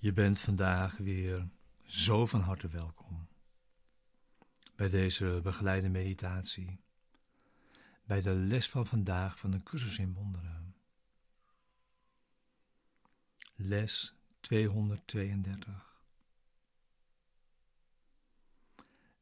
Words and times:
Je 0.00 0.12
bent 0.12 0.40
vandaag 0.40 0.96
weer 0.96 1.48
zo 1.84 2.26
van 2.26 2.40
harte 2.40 2.68
welkom 2.68 3.28
bij 4.76 4.88
deze 4.88 5.40
begeleide 5.42 5.88
meditatie, 5.88 6.80
bij 8.04 8.20
de 8.20 8.34
les 8.34 8.68
van 8.68 8.86
vandaag 8.86 9.38
van 9.38 9.50
de 9.50 9.62
cursus 9.62 9.98
in 9.98 10.12
wonderen. 10.12 10.74
Les 13.54 14.14
232. 14.40 16.02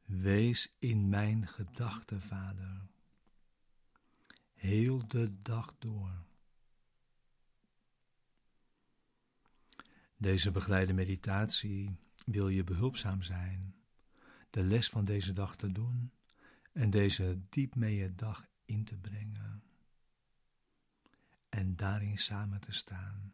Wees 0.05 0.75
in 0.77 1.09
mijn 1.09 1.47
gedachten, 1.47 2.21
Vader, 2.21 2.87
heel 4.53 5.07
de 5.07 5.41
dag 5.41 5.75
door. 5.79 6.27
Deze 10.21 10.51
begeleide 10.51 10.93
meditatie 10.93 11.95
wil 12.25 12.49
je 12.49 12.63
behulpzaam 12.63 13.21
zijn, 13.21 13.75
de 14.49 14.63
les 14.63 14.89
van 14.89 15.05
deze 15.05 15.33
dag 15.33 15.55
te 15.55 15.71
doen 15.71 16.11
en 16.71 16.89
deze 16.89 17.39
diep 17.49 17.75
mee 17.75 17.95
je 17.95 18.15
dag 18.15 18.45
in 18.65 18.83
te 18.83 18.97
brengen 18.97 19.63
en 21.49 21.75
daarin 21.75 22.17
samen 22.17 22.59
te 22.59 22.71
staan. 22.71 23.33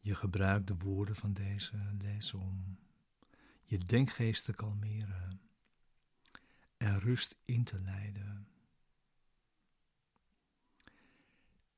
Je 0.00 0.14
gebruikt 0.14 0.66
de 0.66 0.76
woorden 0.76 1.16
van 1.16 1.32
deze 1.32 1.76
les 1.98 2.34
om 2.34 2.78
je 3.64 3.78
denkgeest 3.78 4.44
te 4.44 4.52
kalmeren 4.52 5.40
en 6.76 7.00
rust 7.00 7.36
in 7.42 7.64
te 7.64 7.80
leiden. 7.80 8.48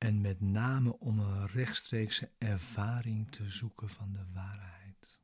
En 0.01 0.21
met 0.21 0.41
name 0.41 0.99
om 0.99 1.19
een 1.19 1.47
rechtstreekse 1.47 2.31
ervaring 2.39 3.31
te 3.31 3.51
zoeken 3.51 3.89
van 3.89 4.13
de 4.13 4.25
waarheid. 4.33 5.21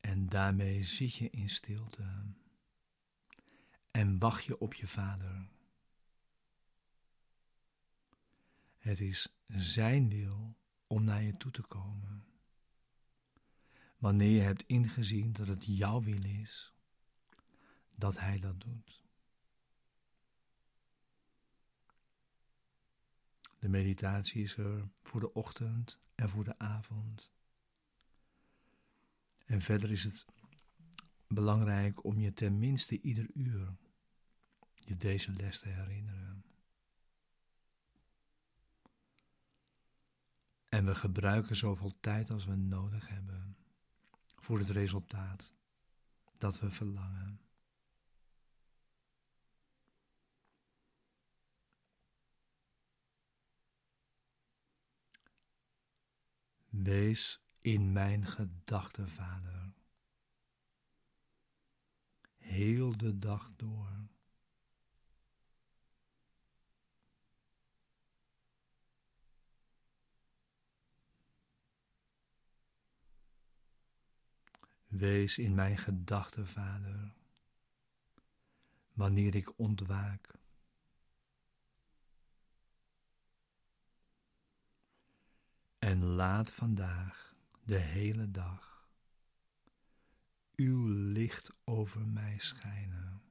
En 0.00 0.28
daarmee 0.28 0.82
zit 0.82 1.14
je 1.14 1.30
in 1.30 1.48
stilte 1.48 2.24
en 3.90 4.18
wacht 4.18 4.44
je 4.44 4.58
op 4.58 4.74
je 4.74 4.86
vader. 4.86 5.48
Het 8.78 9.00
is 9.00 9.36
zijn 9.46 10.08
wil 10.08 10.56
om 10.86 11.04
naar 11.04 11.22
je 11.22 11.36
toe 11.36 11.50
te 11.50 11.62
komen. 11.62 12.24
Wanneer 13.98 14.30
je 14.30 14.40
hebt 14.40 14.66
ingezien 14.66 15.32
dat 15.32 15.46
het 15.46 15.64
jouw 15.66 16.02
wil 16.02 16.24
is 16.24 16.72
dat 18.02 18.18
Hij 18.18 18.38
dat 18.38 18.60
doet. 18.60 19.02
De 23.58 23.68
meditatie 23.68 24.42
is 24.42 24.56
er 24.56 24.88
voor 25.02 25.20
de 25.20 25.32
ochtend 25.32 26.00
en 26.14 26.28
voor 26.28 26.44
de 26.44 26.58
avond. 26.58 27.32
En 29.46 29.60
verder 29.60 29.90
is 29.90 30.04
het 30.04 30.26
belangrijk 31.26 32.04
om 32.04 32.20
je 32.20 32.32
tenminste 32.32 33.00
ieder 33.00 33.26
uur 33.34 33.76
je 34.74 34.96
deze 34.96 35.32
les 35.32 35.60
te 35.60 35.68
herinneren. 35.68 36.44
En 40.68 40.84
we 40.84 40.94
gebruiken 40.94 41.56
zoveel 41.56 41.96
tijd 42.00 42.30
als 42.30 42.44
we 42.44 42.54
nodig 42.54 43.08
hebben 43.08 43.56
voor 44.36 44.58
het 44.58 44.70
resultaat 44.70 45.52
dat 46.38 46.60
we 46.60 46.70
verlangen. 46.70 47.40
Wees 56.72 57.40
in 57.58 57.92
mijn 57.92 58.26
gedachten, 58.26 59.08
Vader, 59.08 59.72
heel 62.36 62.96
de 62.96 63.18
dag 63.18 63.52
door. 63.56 64.08
Wees 74.86 75.38
in 75.38 75.54
mijn 75.54 75.78
gedachten, 75.78 76.46
Vader, 76.46 77.12
wanneer 78.92 79.34
ik 79.34 79.58
ontwaak. 79.58 80.41
Laat 86.04 86.50
vandaag 86.50 87.34
de 87.64 87.78
hele 87.78 88.30
dag 88.30 88.88
uw 90.54 90.88
licht 90.88 91.52
over 91.64 92.06
mij 92.06 92.38
schijnen. 92.38 93.22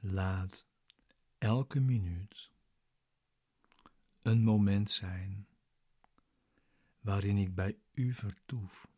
Laat 0.00 0.66
elke 1.38 1.80
minuut 1.80 2.50
een 4.20 4.42
moment 4.42 4.90
zijn 4.90 5.49
waarin 7.00 7.36
ik 7.36 7.54
bij 7.54 7.76
u 7.92 8.12
vertoef. 8.12 8.88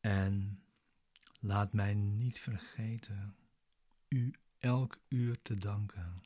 En 0.00 0.62
laat 1.40 1.72
mij 1.72 1.94
niet 1.94 2.40
vergeten 2.40 3.36
u 4.08 4.34
elk 4.58 4.98
uur 5.08 5.42
te 5.42 5.58
danken. 5.58 6.22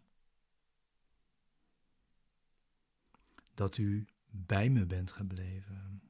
Dat 3.55 3.77
u 3.77 4.06
bij 4.31 4.71
me 4.71 4.87
bent 4.87 5.12
gebleven. 5.12 6.05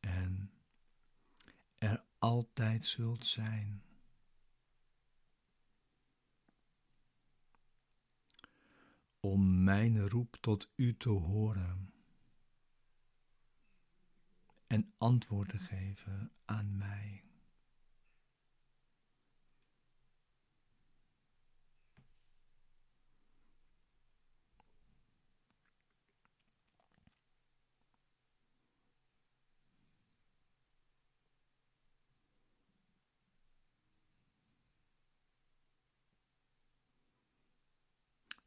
en 0.00 0.50
er 1.78 2.04
altijd 2.20 2.86
zult 2.86 3.26
zijn. 3.26 3.82
Om 9.20 9.64
mijn 9.64 10.08
roep 10.08 10.36
tot 10.40 10.70
u 10.74 10.96
te 10.96 11.08
horen 11.08 11.92
en 14.66 14.92
antwoord 14.98 15.48
te 15.48 15.58
geven 15.58 16.32
aan 16.44 16.76
mij. 16.76 17.29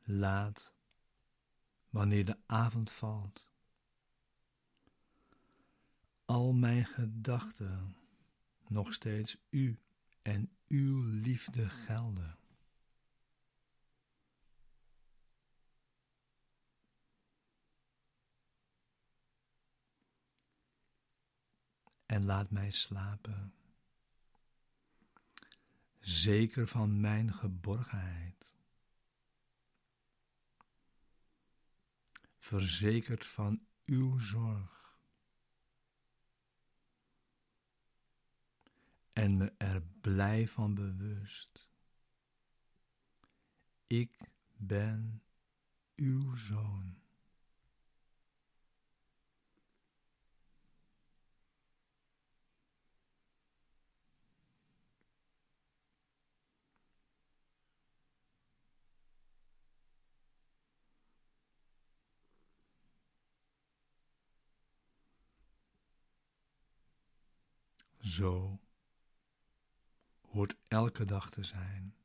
Laat 0.04 0.74
wanneer 1.90 2.26
de 2.26 2.38
avond 2.46 2.92
valt. 2.92 3.52
Al 6.26 6.54
mijn 6.54 6.86
gedachten 6.86 7.96
nog 8.68 8.94
steeds 8.94 9.38
u 9.50 9.80
en 10.22 10.52
uw 10.68 11.02
liefde 11.04 11.70
gelden. 11.70 12.38
En 22.06 22.26
laat 22.26 22.52
mij 22.52 22.72
slapen, 22.72 23.54
zeker 26.00 26.68
van 26.68 27.00
mijn 27.00 27.34
geborgenheid. 27.34 28.33
Verzekerd 32.60 33.26
van 33.26 33.66
uw 33.86 34.18
zorg. 34.18 34.98
En 39.14 39.38
me 39.38 39.54
er 39.58 39.82
blij 39.82 40.48
van 40.48 40.74
bewust. 40.74 41.70
ik 43.86 44.18
ben 44.56 45.24
uw 45.96 46.36
zoon. 46.36 47.03
Zo 68.04 68.60
hoort 70.22 70.56
elke 70.68 71.06
dag 71.06 71.30
te 71.30 71.44
zijn. 71.44 71.96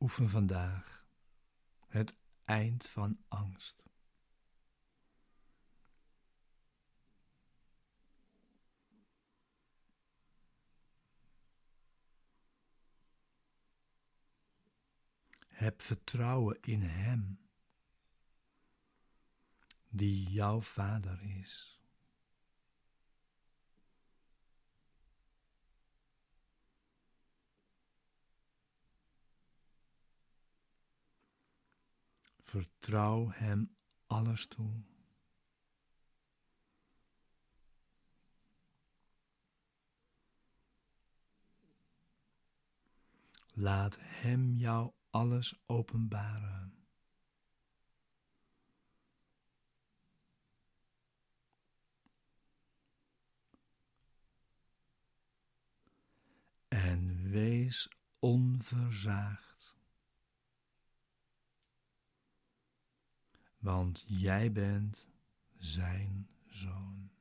Oefen 0.00 0.28
vandaag 0.30 1.06
het 1.88 2.14
eind 2.44 2.86
van 2.86 3.18
angst. 3.28 3.84
Heb 15.66 15.82
vertrouwen 15.82 16.58
in 16.62 16.82
Hem, 16.82 17.38
die 19.88 20.30
jouw 20.30 20.60
Vader 20.60 21.22
is. 21.22 21.80
Vertrouw 32.42 33.30
Hem 33.30 33.76
alles 34.06 34.46
toe. 34.46 34.82
Laat 43.52 43.96
Hem 44.00 44.54
jou 44.54 44.92
alles 45.16 45.62
openbaren. 45.66 46.74
En 56.68 57.30
wees 57.30 57.88
onverzaagd. 58.18 59.76
Want 63.58 64.04
jij 64.06 64.52
bent 64.52 65.08
zijn 65.56 66.28
zoon. 66.46 67.15